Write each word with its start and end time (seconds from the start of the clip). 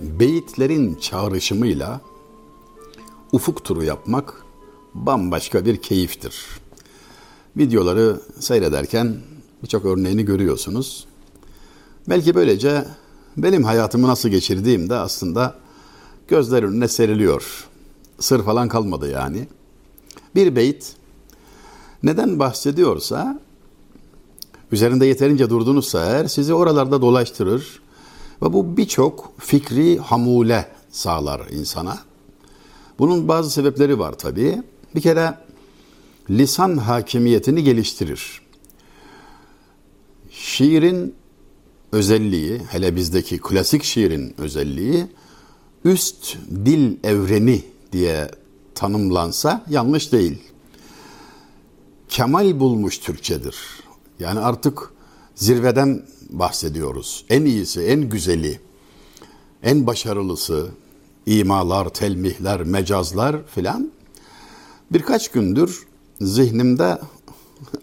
Beyitlerin 0.00 0.94
çağrışımıyla 0.94 2.00
ufuk 3.32 3.64
turu 3.64 3.84
yapmak 3.84 4.42
bambaşka 4.94 5.64
bir 5.64 5.76
keyiftir. 5.76 6.46
Videoları 7.56 8.20
seyrederken 8.38 9.16
birçok 9.62 9.84
örneğini 9.84 10.24
görüyorsunuz. 10.24 11.06
Belki 12.08 12.34
böylece 12.34 12.84
benim 13.36 13.64
hayatımı 13.64 14.08
nasıl 14.08 14.28
geçirdiğim 14.28 14.90
de 14.90 14.94
aslında 14.94 15.58
gözler 16.28 16.62
önüne 16.62 16.88
seriliyor. 16.88 17.68
Sır 18.18 18.44
falan 18.44 18.68
kalmadı 18.68 19.10
yani. 19.10 19.48
Bir 20.34 20.56
beyit 20.56 20.96
neden 22.02 22.38
bahsediyorsa 22.38 23.40
üzerinde 24.72 25.06
yeterince 25.06 25.50
durdunuzsa 25.50 26.04
eğer 26.04 26.26
sizi 26.26 26.54
oralarda 26.54 27.02
dolaştırır 27.02 27.82
ve 28.42 28.52
bu 28.52 28.76
birçok 28.76 29.32
fikri 29.38 29.98
hamule 29.98 30.68
sağlar 30.90 31.48
insana. 31.50 31.98
Bunun 32.98 33.28
bazı 33.28 33.50
sebepleri 33.50 33.98
var 33.98 34.12
tabii. 34.12 34.62
Bir 34.94 35.00
kere 35.00 35.34
lisan 36.30 36.76
hakimiyetini 36.76 37.64
geliştirir. 37.64 38.40
Şiirin 40.30 41.14
özelliği, 41.92 42.58
hele 42.58 42.96
bizdeki 42.96 43.38
klasik 43.38 43.84
şiirin 43.84 44.34
özelliği 44.38 45.06
üst 45.84 46.36
dil 46.64 46.96
evreni 47.04 47.62
diye 47.92 48.30
tanımlansa 48.74 49.64
yanlış 49.68 50.12
değil. 50.12 50.51
Kemal 52.12 52.60
bulmuş 52.60 52.98
Türkçedir. 52.98 53.56
Yani 54.18 54.40
artık 54.40 54.90
zirveden 55.34 56.02
bahsediyoruz. 56.30 57.24
En 57.28 57.44
iyisi, 57.44 57.80
en 57.80 58.08
güzeli, 58.08 58.60
en 59.62 59.86
başarılısı, 59.86 60.68
imalar, 61.26 61.88
telmihler, 61.88 62.62
mecazlar 62.62 63.36
filan. 63.46 63.92
Birkaç 64.90 65.30
gündür 65.30 65.86
zihnimde 66.20 66.98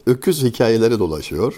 öküz 0.05 0.43
hikayeleri 0.43 0.99
dolaşıyor. 0.99 1.53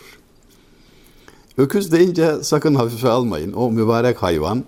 Öküz 1.58 1.92
deyince 1.92 2.44
sakın 2.44 2.76
hafife 2.76 3.10
almayın. 3.10 3.54
O 3.54 3.72
mübarek 3.72 4.24
hayvan 4.24 4.64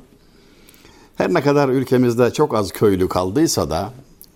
her 1.16 1.34
ne 1.34 1.42
kadar 1.42 1.70
ülkemizde 1.70 2.34
çok 2.34 2.56
az 2.56 2.72
köylü 2.72 3.10
kaldıysa 3.10 3.70
da 3.70 3.94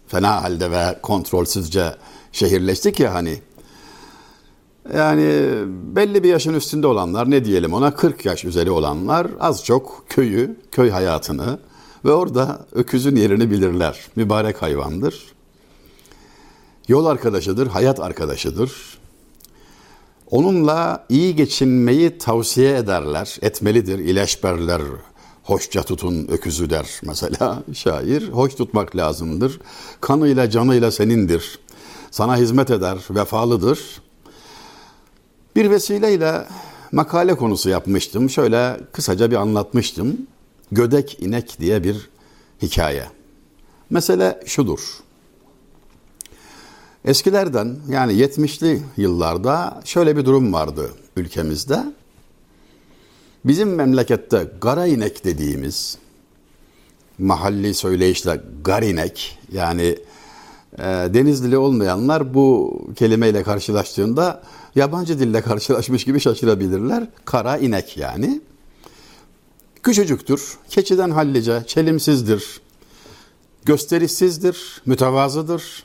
fena 0.07 0.43
halde 0.43 0.71
ve 0.71 0.99
kontrolsüzce 1.01 1.95
şehirleştik 2.31 2.99
ya 2.99 3.13
hani. 3.13 3.46
Yani 4.95 5.49
belli 5.95 6.23
bir 6.23 6.29
yaşın 6.29 6.53
üstünde 6.53 6.87
olanlar 6.87 7.31
ne 7.31 7.45
diyelim 7.45 7.73
ona 7.73 7.95
40 7.95 8.25
yaş 8.25 8.45
üzeri 8.45 8.71
olanlar 8.71 9.27
az 9.39 9.65
çok 9.65 10.05
köyü, 10.09 10.59
köy 10.71 10.89
hayatını 10.89 11.59
ve 12.05 12.11
orada 12.11 12.65
öküzün 12.71 13.15
yerini 13.15 13.51
bilirler. 13.51 13.99
Mübarek 14.15 14.61
hayvandır. 14.61 15.25
Yol 16.87 17.05
arkadaşıdır, 17.05 17.67
hayat 17.67 17.99
arkadaşıdır. 17.99 18.97
Onunla 20.31 21.05
iyi 21.09 21.35
geçinmeyi 21.35 22.17
tavsiye 22.17 22.77
ederler, 22.77 23.37
etmelidir. 23.41 23.99
İleşberler, 23.99 24.81
hoşça 25.43 25.83
tutun 25.83 26.27
öküzü 26.27 26.69
der 26.69 26.87
mesela 27.03 27.63
şair. 27.73 28.29
Hoş 28.29 28.55
tutmak 28.55 28.95
lazımdır. 28.95 29.59
Kanıyla 30.01 30.49
canıyla 30.49 30.91
senindir. 30.91 31.59
Sana 32.11 32.37
hizmet 32.37 32.71
eder, 32.71 32.97
vefalıdır. 33.09 33.79
Bir 35.57 35.69
vesileyle 35.69 36.47
makale 36.91 37.35
konusu 37.35 37.69
yapmıştım. 37.69 38.29
Şöyle 38.29 38.77
kısaca 38.91 39.31
bir 39.31 39.35
anlatmıştım. 39.35 40.27
Gödek 40.71 41.17
inek 41.21 41.59
diye 41.59 41.83
bir 41.83 42.09
hikaye. 42.61 43.05
Mesele 43.89 44.39
şudur. 44.45 44.79
Eskilerden 47.05 47.75
yani 47.89 48.13
70'li 48.13 48.81
yıllarda 48.97 49.81
şöyle 49.85 50.17
bir 50.17 50.25
durum 50.25 50.53
vardı 50.53 50.91
ülkemizde. 51.15 51.83
Bizim 53.45 53.75
memlekette 53.75 54.51
gara 54.61 54.87
inek 54.87 55.25
dediğimiz 55.25 55.97
mahalli 57.19 57.73
söyleyişle 57.73 58.41
garinek 58.63 59.39
yani 59.51 59.97
e, 60.73 60.83
Denizlili 60.83 61.57
olmayanlar 61.57 62.33
bu 62.33 62.79
kelimeyle 62.95 63.43
karşılaştığında 63.43 64.43
yabancı 64.75 65.19
dille 65.19 65.41
karşılaşmış 65.41 66.03
gibi 66.05 66.19
şaşırabilirler. 66.19 67.07
Kara 67.25 67.57
inek 67.57 67.97
yani. 67.97 68.41
Küçücüktür, 69.83 70.57
keçiden 70.69 71.09
hallice, 71.09 71.63
çelimsizdir, 71.67 72.61
gösterişsizdir, 73.65 74.81
mütevazıdır. 74.85 75.83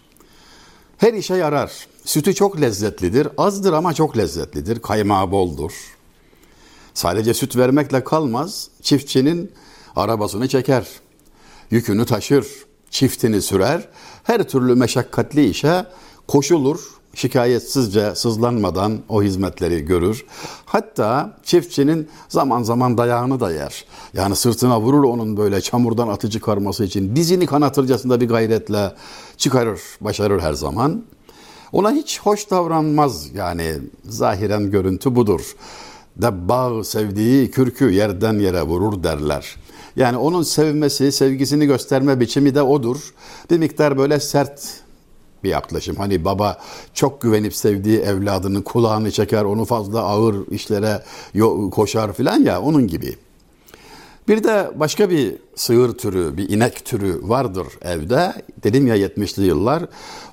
Her 0.99 1.13
işe 1.15 1.35
yarar. 1.35 1.73
Sütü 2.05 2.35
çok 2.35 2.61
lezzetlidir, 2.61 3.29
azdır 3.39 3.73
ama 3.73 3.95
çok 3.95 4.19
lezzetlidir, 4.19 4.83
kaymağı 4.83 5.31
boldur. 5.31 5.73
Sadece 6.95 7.35
süt 7.35 7.57
vermekle 7.57 8.05
kalmaz, 8.05 8.69
çiftçinin 8.83 9.53
arabasını 9.97 10.49
çeker, 10.49 10.87
yükünü 11.71 12.07
taşır, 12.07 12.47
çiftini 12.91 13.43
sürer, 13.43 13.89
her 14.23 14.43
türlü 14.43 14.75
meşakkatli 14.75 15.49
işe 15.49 15.87
koşulur, 16.29 16.81
şikayetsizce 17.15 18.15
sızlanmadan 18.15 18.99
o 19.09 19.23
hizmetleri 19.23 19.85
görür. 19.85 20.25
Hatta 20.65 21.37
çiftçinin 21.45 22.09
zaman 22.29 22.63
zaman 22.63 22.99
dayağını 22.99 23.41
da 23.41 23.53
yer. 23.53 23.85
Yani 24.15 24.37
sırtına 24.37 24.81
vurur 24.81 25.05
onun 25.05 25.37
böyle 25.37 25.61
çamurdan 25.61 26.09
atı 26.09 26.31
çıkarması 26.31 26.85
için 26.85 27.17
dizini 27.17 27.47
kanatırcasında 27.47 28.21
bir 28.21 28.29
gayretle 28.29 28.93
çıkarır, 29.37 29.81
başarır 30.01 30.41
her 30.41 30.53
zaman. 30.53 31.03
Ona 31.73 31.91
hiç 31.91 32.21
hoş 32.21 32.51
davranmaz 32.51 33.35
yani 33.35 33.79
zahiren 34.05 34.71
görüntü 34.71 35.15
budur. 35.15 35.57
De 36.17 36.49
bağ 36.49 36.85
sevdiği 36.85 37.51
kürkü 37.51 37.91
yerden 37.91 38.39
yere 38.39 38.63
vurur 38.63 39.03
derler. 39.03 39.57
Yani 39.97 40.17
onun 40.17 40.43
sevmesi, 40.43 41.13
sevgisini 41.13 41.67
gösterme 41.67 42.21
biçimi 42.21 42.55
de 42.55 42.63
odur. 42.63 43.15
Bir 43.51 43.59
miktar 43.59 43.99
böyle 43.99 44.21
sert 44.21 44.83
bir 45.45 45.49
yaklaşım. 45.51 45.97
Hani 45.97 46.25
baba 46.25 46.59
çok 46.95 47.21
güvenip 47.21 47.55
sevdiği 47.55 47.99
evladının 47.99 48.63
kulağını 48.63 49.11
çeker, 49.11 49.45
onu 49.45 49.65
fazla 49.65 50.01
ağır 50.03 50.47
işlere 50.51 51.03
koşar 51.71 52.13
filan 52.13 52.43
ya 52.43 52.63
onun 52.63 52.87
gibi. 52.87 53.17
Bir 54.29 54.45
de 54.45 54.71
başka 54.75 55.11
bir 55.11 55.35
sığır 55.55 55.93
türü, 55.93 56.37
bir 56.37 56.49
inek 56.49 56.85
türü 56.85 57.21
vardır 57.23 57.67
evde. 57.83 58.33
Dedim 58.63 58.87
ya 58.87 58.97
70'li 58.97 59.45
yıllar. 59.47 59.83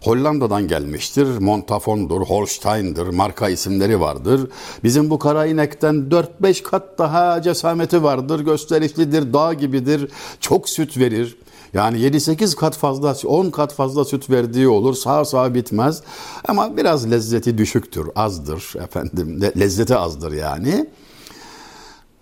Hollanda'dan 0.04 0.68
gelmiştir. 0.68 1.38
Montafon'dur, 1.38 2.22
Holstein'dir, 2.22 3.08
marka 3.08 3.50
isimleri 3.50 4.00
vardır. 4.00 4.48
Bizim 4.84 5.10
bu 5.10 5.20
kara 5.20 5.46
inekten 5.46 5.96
4-5 6.42 6.64
kat 6.64 7.00
daha 7.00 7.42
cesameti 7.42 8.04
vardır. 8.04 8.40
Gösterişlidir, 8.40 9.34
dağ 9.34 9.54
gibidir. 9.54 10.12
Çok 10.40 10.70
süt 10.70 10.98
verir. 10.98 11.38
Yani 11.74 11.98
7-8 11.98 12.56
kat 12.56 12.78
fazla, 12.78 13.16
10 13.26 13.50
kat 13.50 13.74
fazla 13.74 14.06
süt 14.06 14.30
verdiği 14.30 14.68
olur. 14.68 14.94
Sağ 14.94 15.26
sağ 15.26 15.54
bitmez. 15.54 16.02
Ama 16.48 16.78
biraz 16.78 17.12
lezzeti 17.12 17.58
düşüktür, 17.58 18.10
azdır 18.16 18.74
efendim. 18.84 19.42
Lezzeti 19.42 19.96
azdır 19.96 20.32
yani. 20.32 20.88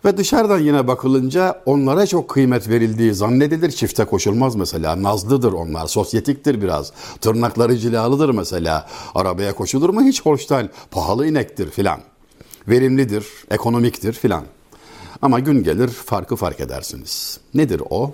Ve 0.08 0.18
dışarıdan 0.18 0.60
yine 0.60 0.88
bakılınca 0.88 1.62
onlara 1.66 2.08
çok 2.08 2.30
kıymet 2.30 2.70
verildiği 2.70 3.14
zannedilir. 3.14 3.72
Çifte 3.72 4.06
koşulmaz 4.06 4.56
mesela. 4.56 5.04
Nazlıdır 5.04 5.54
onlar. 5.54 5.88
Sosyetiktir 5.88 6.62
biraz. 6.62 6.92
Tırnakları 7.22 7.78
cilalıdır 7.78 8.30
mesela. 8.30 8.88
Arabaya 9.16 9.56
koşulur 9.56 9.90
mu? 9.90 10.04
Hiç 10.04 10.22
Holstein. 10.22 10.70
Pahalı 10.92 11.28
inektir 11.28 11.72
filan. 11.72 12.00
Verimlidir, 12.68 13.26
ekonomiktir 13.52 14.14
filan. 14.14 14.44
Ama 15.22 15.40
gün 15.40 15.64
gelir 15.64 15.88
farkı 15.88 16.36
fark 16.36 16.60
edersiniz. 16.60 17.40
Nedir 17.54 17.82
o? 17.90 18.14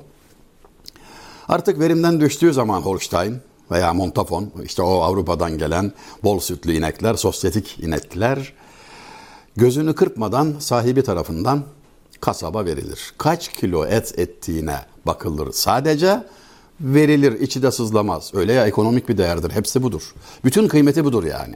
Artık 1.48 1.80
verimden 1.80 2.22
düştüğü 2.22 2.54
zaman 2.54 2.82
Holstein 2.82 3.38
veya 3.72 3.94
Montafon, 3.94 4.52
işte 4.64 4.82
o 4.82 5.02
Avrupa'dan 5.02 5.58
gelen 5.58 5.92
bol 6.24 6.40
sütlü 6.40 6.74
inekler, 6.74 7.16
sosyetik 7.16 7.80
inekler 7.80 8.54
gözünü 9.58 9.96
kırpmadan 9.96 10.54
sahibi 10.60 11.04
tarafından 11.04 11.64
kasaba 12.24 12.66
verilir. 12.66 13.14
Kaç 13.18 13.54
kilo 13.54 13.86
et 13.86 14.20
ettiğine 14.20 14.80
bakılır 15.06 15.52
sadece 15.52 16.24
verilir 16.82 17.40
içi 17.40 17.64
de 17.64 17.72
sızlamaz. 17.72 18.32
Öyle 18.34 18.54
ya 18.54 18.68
ekonomik 18.68 19.10
bir 19.10 19.18
değerdir. 19.18 19.52
Hepsi 19.52 19.84
budur. 19.84 20.14
Bütün 20.46 20.68
kıymeti 20.68 21.06
budur 21.06 21.24
yani. 21.24 21.56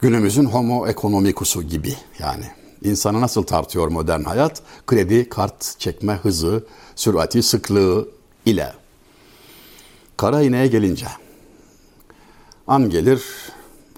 Günümüzün 0.00 0.44
homo 0.44 0.86
economicus'u 0.86 1.62
gibi 1.62 1.94
yani. 2.18 2.44
İnsanı 2.82 3.20
nasıl 3.20 3.42
tartıyor 3.42 3.88
modern 3.88 4.22
hayat? 4.22 4.62
Kredi, 4.86 5.28
kart 5.28 5.78
çekme 5.78 6.12
hızı, 6.12 6.64
sürati, 6.96 7.42
sıklığı 7.42 8.08
ile. 8.46 8.72
Kara 10.16 10.42
ineğe 10.42 10.66
gelince 10.66 11.06
an 12.66 12.90
gelir 12.90 13.22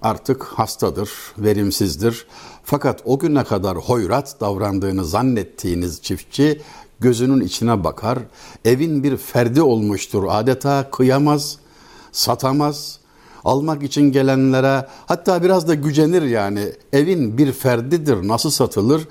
artık 0.03 0.45
hastadır, 0.45 1.11
verimsizdir. 1.39 2.27
Fakat 2.65 3.03
o 3.05 3.19
güne 3.19 3.45
kadar 3.45 3.77
hoyrat 3.77 4.41
davrandığını 4.41 5.05
zannettiğiniz 5.05 6.03
çiftçi 6.03 6.63
gözünün 7.01 7.41
içine 7.41 7.85
bakar. 7.85 8.19
Evin 8.65 9.03
bir 9.03 9.17
ferdi 9.17 9.63
olmuştur. 9.63 10.25
Adeta 10.29 10.91
kıyamaz, 10.91 11.59
satamaz. 12.13 12.99
Almak 13.45 13.83
için 13.83 14.13
gelenlere 14.13 14.87
hatta 15.07 15.43
biraz 15.43 15.69
da 15.69 15.75
gücenir 15.75 16.23
yani. 16.23 16.73
Evin 16.93 17.39
bir 17.39 17.53
ferdidir. 17.53 18.29
Nasıl 18.29 18.51
satılır? 18.51 19.09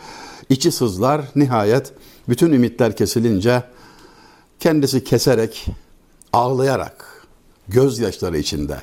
İçi 0.50 0.72
sızlar. 0.72 1.22
Nihayet 1.36 1.94
bütün 2.30 2.52
ümitler 2.52 2.96
kesilince 2.96 3.64
kendisi 4.60 5.04
keserek, 5.04 5.68
ağlayarak, 6.34 7.26
gözyaşları 7.68 8.38
içinde 8.38 8.82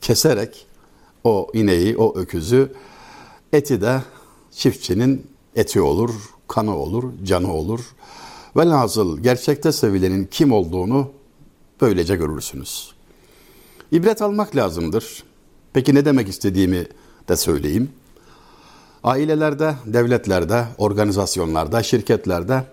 keserek 0.00 0.65
o 1.26 1.50
ineği, 1.52 1.96
o 1.96 2.18
öküzü 2.18 2.72
eti 3.52 3.80
de 3.80 4.02
çiftçinin 4.50 5.26
eti 5.56 5.80
olur, 5.80 6.10
kanı 6.48 6.76
olur, 6.76 7.04
canı 7.24 7.52
olur. 7.52 7.80
Velhasıl 8.56 9.18
gerçekte 9.18 9.72
sevilenin 9.72 10.24
kim 10.30 10.52
olduğunu 10.52 11.10
böylece 11.80 12.16
görürsünüz. 12.16 12.94
İbret 13.92 14.22
almak 14.22 14.56
lazımdır. 14.56 15.24
Peki 15.72 15.94
ne 15.94 16.04
demek 16.04 16.28
istediğimi 16.28 16.86
de 17.28 17.36
söyleyeyim. 17.36 17.90
Ailelerde, 19.04 19.74
devletlerde, 19.86 20.64
organizasyonlarda, 20.78 21.82
şirketlerde 21.82 22.64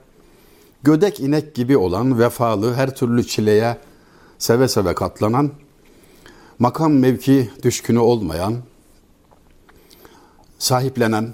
gödek 0.84 1.20
inek 1.20 1.56
gibi 1.56 1.78
olan 1.78 2.20
vefalı, 2.20 2.74
her 2.74 2.96
türlü 2.96 3.28
çileye 3.28 3.78
seve 4.38 4.68
seve 4.68 4.94
katlanan, 4.96 5.52
makam 6.60 6.94
mevki 6.94 7.50
düşkünü 7.64 8.00
olmayan, 8.00 8.58
sahiplenen, 10.60 11.34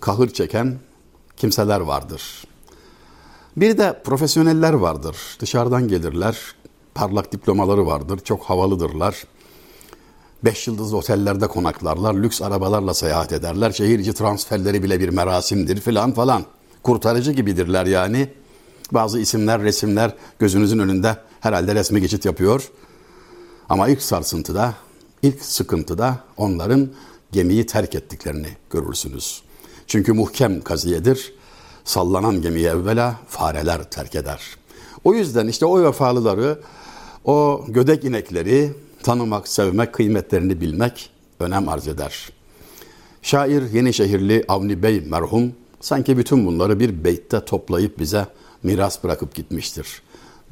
kahır 0.00 0.28
çeken 0.28 0.78
kimseler 1.36 1.80
vardır. 1.80 2.44
Bir 3.56 3.78
de 3.78 4.02
profesyoneller 4.04 4.72
vardır. 4.72 5.16
Dışarıdan 5.40 5.88
gelirler, 5.88 6.38
parlak 6.94 7.32
diplomaları 7.32 7.86
vardır, 7.86 8.18
çok 8.24 8.42
havalıdırlar. 8.42 9.24
Beş 10.44 10.66
yıldızlı 10.66 10.96
otellerde 10.96 11.46
konaklarlar, 11.46 12.14
lüks 12.14 12.42
arabalarla 12.42 12.94
seyahat 12.94 13.32
ederler. 13.32 13.72
Şehir 13.72 13.98
içi 13.98 14.12
transferleri 14.12 14.82
bile 14.82 15.00
bir 15.00 15.08
merasimdir 15.08 15.80
filan 15.80 16.12
falan. 16.12 16.44
Kurtarıcı 16.82 17.32
gibidirler 17.32 17.86
yani. 17.86 18.28
Bazı 18.92 19.18
isimler, 19.18 19.62
resimler 19.62 20.14
gözünüzün 20.38 20.78
önünde 20.78 21.16
herhalde 21.40 21.74
resmi 21.74 22.00
geçit 22.00 22.24
yapıyor. 22.24 22.70
Ama 23.68 23.88
ilk 23.88 24.02
sarsıntıda, 24.02 24.74
ilk 25.22 25.42
sıkıntıda 25.42 26.18
onların 26.36 26.88
gemiyi 27.32 27.66
terk 27.66 27.94
ettiklerini 27.94 28.48
görürsünüz. 28.70 29.42
Çünkü 29.86 30.12
muhkem 30.12 30.60
kaziyedir. 30.60 31.32
Sallanan 31.84 32.42
gemiyi 32.42 32.66
evvela 32.66 33.16
fareler 33.28 33.90
terk 33.90 34.14
eder. 34.14 34.40
O 35.04 35.14
yüzden 35.14 35.48
işte 35.48 35.66
o 35.66 35.82
vefalıları, 35.82 36.60
o 37.24 37.64
gödek 37.68 38.04
inekleri 38.04 38.72
tanımak, 39.02 39.48
sevmek, 39.48 39.92
kıymetlerini 39.92 40.60
bilmek 40.60 41.10
önem 41.40 41.68
arz 41.68 41.88
eder. 41.88 42.28
Şair 43.22 43.72
Yenişehirli 43.72 44.44
Avni 44.48 44.82
Bey 44.82 45.00
merhum 45.00 45.52
sanki 45.80 46.18
bütün 46.18 46.46
bunları 46.46 46.80
bir 46.80 47.04
beytte 47.04 47.44
toplayıp 47.44 47.98
bize 47.98 48.26
miras 48.62 49.04
bırakıp 49.04 49.34
gitmiştir. 49.34 50.02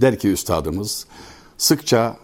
Der 0.01 0.19
ki 0.19 0.29
üstadımız, 0.29 1.07
sıkça 1.59 2.17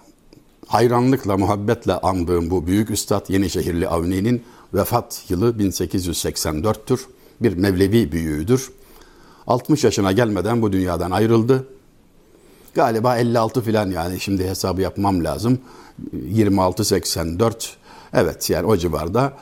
hayranlıkla, 0.70 1.37
muhabbetle 1.37 1.93
andığım 1.93 2.50
bu 2.50 2.67
büyük 2.67 2.90
üstad 2.90 3.28
Yenişehirli 3.28 3.88
Avni'nin 3.88 4.44
vefat 4.75 5.25
yılı 5.28 5.50
1884'tür. 5.50 7.00
Bir 7.40 7.56
Mevlevi 7.56 8.12
büyüğüdür. 8.12 8.70
60 9.46 9.84
yaşına 9.84 10.12
gelmeden 10.12 10.62
bu 10.62 10.72
dünyadan 10.72 11.11
ayrıldı. 11.11 11.67
Galiba 12.75 13.17
56 13.17 13.62
filan 13.62 13.90
yani 13.90 14.20
şimdi 14.20 14.49
hesabı 14.49 14.81
yapmam 14.81 15.25
lazım. 15.25 15.58
26-84 16.17 17.52
evet 18.12 18.50
yani 18.50 18.67
o 18.67 18.76
civarda. 18.76 19.32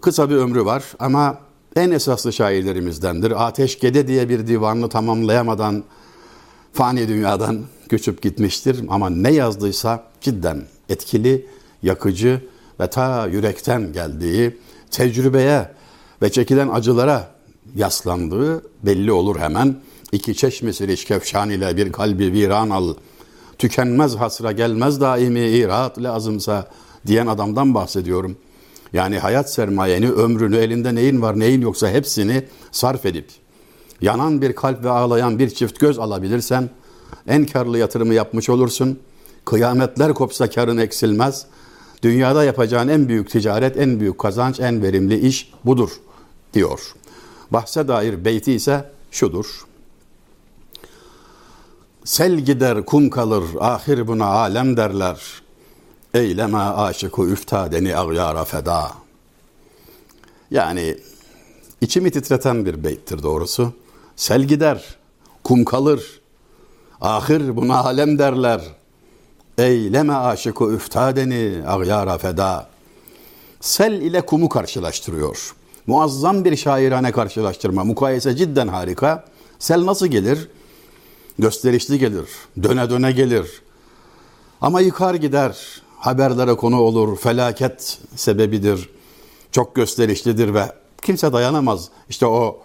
Kısa 0.00 0.30
bir 0.30 0.36
ömrü 0.36 0.64
var 0.64 0.84
ama 0.98 1.38
en 1.76 1.90
esaslı 1.90 2.32
şairlerimizdendir. 2.32 3.46
Ateşkede 3.46 4.08
diye 4.08 4.28
bir 4.28 4.46
divanını 4.46 4.88
tamamlayamadan 4.88 5.84
fani 6.72 7.08
dünyadan 7.08 7.60
göçüp 7.92 8.22
gitmiştir. 8.22 8.84
Ama 8.88 9.10
ne 9.10 9.32
yazdıysa 9.32 10.04
cidden 10.20 10.62
etkili, 10.88 11.46
yakıcı 11.82 12.40
ve 12.80 12.90
ta 12.90 13.26
yürekten 13.26 13.92
geldiği, 13.92 14.56
tecrübeye 14.90 15.68
ve 16.22 16.32
çekilen 16.32 16.68
acılara 16.68 17.30
yaslandığı 17.76 18.62
belli 18.82 19.12
olur 19.12 19.38
hemen. 19.38 19.76
İki 20.12 20.34
çeşmesi 20.34 20.88
rişkefşan 20.88 21.50
ile 21.50 21.76
bir 21.76 21.92
kalbi 21.92 22.32
viran 22.32 22.70
al. 22.70 22.94
Tükenmez 23.58 24.16
hasra 24.16 24.52
gelmez 24.52 25.00
daimi 25.00 25.40
irat 25.40 25.98
lazımsa 25.98 26.70
diyen 27.06 27.26
adamdan 27.26 27.74
bahsediyorum. 27.74 28.36
Yani 28.92 29.18
hayat 29.18 29.52
sermayeni, 29.52 30.10
ömrünü, 30.10 30.56
elinde 30.56 30.94
neyin 30.94 31.22
var 31.22 31.38
neyin 31.38 31.60
yoksa 31.60 31.90
hepsini 31.90 32.44
sarf 32.72 33.06
edip 33.06 33.26
yanan 34.00 34.42
bir 34.42 34.52
kalp 34.52 34.84
ve 34.84 34.90
ağlayan 34.90 35.38
bir 35.38 35.50
çift 35.50 35.80
göz 35.80 35.98
alabilirsen 35.98 36.70
en 37.26 37.46
karlı 37.46 37.78
yatırımı 37.78 38.14
yapmış 38.14 38.48
olursun. 38.48 38.98
Kıyametler 39.44 40.14
kopsa 40.14 40.50
karın 40.50 40.78
eksilmez. 40.78 41.46
Dünyada 42.02 42.44
yapacağın 42.44 42.88
en 42.88 43.08
büyük 43.08 43.30
ticaret, 43.30 43.76
en 43.76 44.00
büyük 44.00 44.18
kazanç, 44.18 44.60
en 44.60 44.82
verimli 44.82 45.18
iş 45.18 45.52
budur 45.64 45.90
diyor. 46.54 46.94
Bahse 47.50 47.88
dair 47.88 48.24
beyti 48.24 48.52
ise 48.52 48.90
şudur. 49.10 49.66
Sel 52.04 52.38
gider 52.38 52.84
kum 52.86 53.10
kalır 53.10 53.44
ahir 53.60 54.08
buna 54.08 54.26
alem 54.26 54.76
derler. 54.76 55.42
Eyleme 56.14 56.58
aşıkı 56.58 57.22
üftadeni 57.22 57.96
ağyara 57.96 58.44
feda. 58.44 58.92
Yani 60.50 60.96
içimi 61.80 62.10
titreten 62.10 62.66
bir 62.66 62.84
beyttir 62.84 63.22
doğrusu. 63.22 63.72
Sel 64.16 64.42
gider, 64.42 64.96
kum 65.44 65.64
kalır. 65.64 66.21
Ahir 67.02 67.56
buna 67.56 67.76
alem 67.84 68.18
derler. 68.18 68.60
Eyleme 69.58 70.14
aşıkı 70.14 70.64
üftadeni 70.64 71.66
ağyara 71.66 72.18
feda. 72.18 72.68
Sel 73.60 73.92
ile 73.92 74.20
kumu 74.20 74.48
karşılaştırıyor. 74.48 75.54
Muazzam 75.86 76.44
bir 76.44 76.56
şairane 76.56 77.12
karşılaştırma. 77.12 77.84
Mukayese 77.84 78.36
cidden 78.36 78.68
harika. 78.68 79.24
Sel 79.58 79.86
nasıl 79.86 80.06
gelir? 80.06 80.48
Gösterişli 81.38 81.98
gelir. 81.98 82.28
Döne 82.62 82.90
döne 82.90 83.12
gelir. 83.12 83.62
Ama 84.60 84.80
yıkar 84.80 85.14
gider. 85.14 85.82
Haberlere 85.98 86.54
konu 86.54 86.80
olur. 86.80 87.16
Felaket 87.16 87.98
sebebidir. 88.16 88.90
Çok 89.52 89.74
gösterişlidir 89.74 90.54
ve 90.54 90.72
kimse 91.02 91.32
dayanamaz. 91.32 91.88
İşte 92.08 92.26
o 92.26 92.58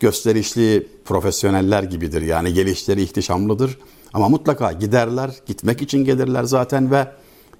gösterişli 0.00 0.86
profesyoneller 1.04 1.82
gibidir. 1.82 2.22
Yani 2.22 2.54
gelişleri 2.54 3.02
ihtişamlıdır. 3.02 3.78
Ama 4.12 4.28
mutlaka 4.28 4.72
giderler. 4.72 5.30
Gitmek 5.46 5.82
için 5.82 6.04
gelirler 6.04 6.44
zaten 6.44 6.90
ve 6.90 7.08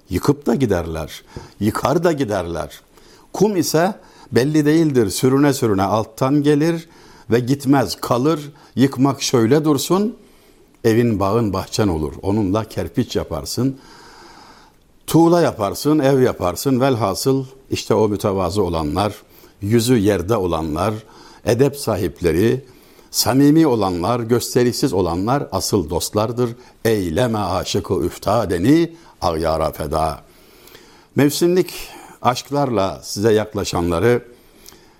yıkıp 0.09 0.45
da 0.45 0.55
giderler. 0.55 1.23
Yıkar 1.59 2.03
da 2.03 2.11
giderler. 2.11 2.81
Kum 3.33 3.55
ise 3.55 3.95
belli 4.31 4.65
değildir. 4.65 5.09
Sürüne 5.09 5.53
sürüne 5.53 5.83
alttan 5.83 6.43
gelir 6.43 6.89
ve 7.29 7.39
gitmez. 7.39 7.95
Kalır. 8.01 8.51
Yıkmak 8.75 9.21
şöyle 9.21 9.65
dursun. 9.65 10.15
Evin 10.83 11.19
bağın 11.19 11.53
bahçen 11.53 11.87
olur. 11.87 12.13
Onunla 12.21 12.63
kerpiç 12.63 13.15
yaparsın. 13.15 13.77
Tuğla 15.07 15.41
yaparsın, 15.41 15.99
ev 15.99 16.21
yaparsın. 16.21 16.81
Velhasıl 16.81 17.45
işte 17.71 17.93
o 17.93 18.09
mütevazı 18.09 18.63
olanlar, 18.63 19.13
yüzü 19.61 19.97
yerde 19.97 20.35
olanlar, 20.35 20.93
edep 21.45 21.77
sahipleri, 21.77 22.65
samimi 23.11 23.67
olanlar, 23.67 24.19
gösterişsiz 24.19 24.93
olanlar 24.93 25.47
asıl 25.51 25.89
dostlardır. 25.89 26.49
Eyleme 26.85 27.39
aşıkı 27.39 27.93
üftadeni 27.93 28.93
ağyara 29.21 29.71
feda. 29.71 30.21
Mevsimlik 31.15 31.73
aşklarla 32.21 32.99
size 33.03 33.33
yaklaşanları 33.33 34.25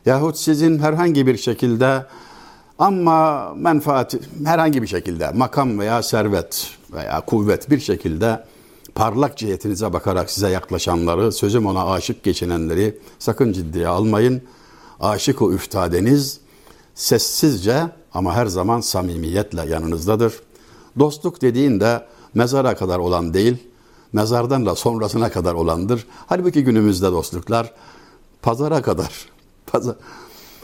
yahut 0.06 0.38
sizin 0.38 0.80
herhangi 0.80 1.28
bir 1.28 1.38
şekilde 1.38 2.06
ama 2.80 3.50
menfaat 3.56 4.16
herhangi 4.46 4.82
bir 4.82 4.88
şekilde 4.88 5.32
makam 5.32 5.80
veya 5.80 6.04
servet 6.04 6.70
veya 6.94 7.22
kuvvet 7.22 7.70
bir 7.70 7.80
şekilde 7.80 8.44
parlak 8.96 9.38
cihetinize 9.38 9.94
bakarak 9.94 10.32
size 10.32 10.50
yaklaşanları, 10.50 11.32
sözüm 11.32 11.66
ona 11.66 11.92
aşık 11.92 12.24
geçinenleri 12.24 12.98
sakın 13.20 13.54
ciddiye 13.54 13.88
almayın. 13.88 14.42
Aşık 15.02 15.42
o 15.42 15.52
üftadeniz 15.52 16.40
sessizce 16.96 17.90
ama 18.14 18.36
her 18.36 18.46
zaman 18.46 18.82
samimiyetle 18.82 19.66
yanınızdadır. 19.70 20.34
Dostluk 21.00 21.42
dediğinde 21.42 22.06
mezara 22.34 22.76
kadar 22.76 23.00
olan 23.00 23.34
değil, 23.34 23.58
mezardan 24.14 24.66
da 24.66 24.76
sonrasına 24.76 25.32
kadar 25.32 25.54
olandır. 25.54 26.06
Halbuki 26.28 26.64
günümüzde 26.64 27.12
dostluklar 27.12 27.74
pazara 28.42 28.82
kadar. 28.82 29.26
Pazar. 29.66 29.96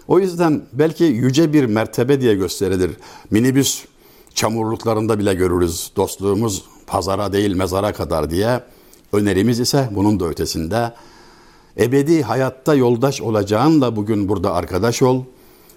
O 0.08 0.20
yüzden 0.20 0.62
belki 0.74 1.04
yüce 1.04 1.54
bir 1.54 1.66
mertebe 1.66 2.22
diye 2.22 2.36
gösterilir. 2.36 2.92
Minibüs 3.32 3.86
çamurluklarında 4.34 5.20
bile 5.20 5.34
görürüz 5.34 5.92
dostluğumuz 5.96 6.64
pazara 6.88 7.34
değil 7.34 7.56
mezara 7.56 7.94
kadar 7.94 8.30
diye. 8.30 8.64
Önerimiz 9.14 9.60
ise 9.60 9.90
bunun 9.92 10.20
da 10.20 10.26
ötesinde. 10.26 10.94
Ebedi 11.80 12.24
hayatta 12.24 12.76
yoldaş 12.76 13.22
olacağınla 13.22 13.96
bugün 13.96 14.30
burada 14.30 14.54
arkadaş 14.54 15.02
ol. 15.02 15.24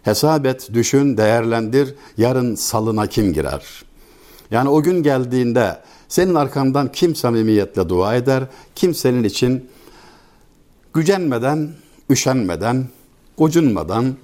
Hesap 0.03 0.47
et, 0.47 0.69
düşün, 0.73 1.17
değerlendir. 1.17 1.95
Yarın 2.17 2.55
salına 2.55 3.07
kim 3.07 3.33
girer? 3.33 3.65
Yani 4.51 4.69
o 4.69 4.83
gün 4.83 5.03
geldiğinde 5.03 5.81
senin 6.09 6.35
arkandan 6.35 6.93
kim 6.93 7.15
samimiyetle 7.15 7.89
dua 7.89 8.15
eder, 8.15 8.45
kim 8.75 8.95
senin 8.95 9.25
için 9.25 9.69
gücenmeden, 10.95 11.71
üşenmeden, 12.11 12.89
gocunmadan 13.39 14.15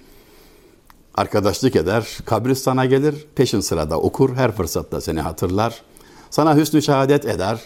arkadaşlık 1.14 1.76
eder, 1.76 2.18
kabristana 2.24 2.86
gelir, 2.86 3.26
peşin 3.34 3.60
sırada 3.60 4.00
okur, 4.00 4.36
her 4.36 4.52
fırsatta 4.52 5.00
seni 5.00 5.20
hatırlar, 5.20 5.82
sana 6.30 6.56
hüsnü 6.56 6.82
şehadet 6.82 7.24
eder. 7.24 7.60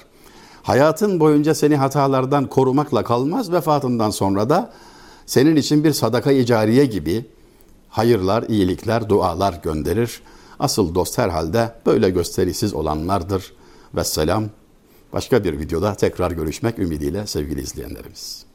Hayatın 0.62 1.20
boyunca 1.20 1.54
seni 1.54 1.76
hatalardan 1.76 2.46
korumakla 2.46 3.04
kalmaz, 3.04 3.52
vefatından 3.52 4.10
sonra 4.10 4.50
da 4.50 4.72
senin 5.26 5.56
için 5.56 5.84
bir 5.84 5.92
sadaka 5.92 6.32
icariye 6.32 6.86
gibi 6.86 7.24
hayırlar, 7.88 8.42
iyilikler, 8.42 9.08
dualar 9.08 9.60
gönderir. 9.62 10.22
Asıl 10.58 10.94
dost 10.94 11.18
herhalde 11.18 11.74
böyle 11.86 12.10
gösterisiz 12.10 12.74
olanlardır. 12.74 13.52
Vesselam. 13.94 14.44
Başka 15.12 15.44
bir 15.44 15.58
videoda 15.58 15.94
tekrar 15.94 16.30
görüşmek 16.30 16.78
ümidiyle 16.78 17.26
sevgili 17.26 17.60
izleyenlerimiz. 17.60 18.49